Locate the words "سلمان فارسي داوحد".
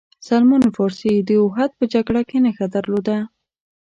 0.27-1.71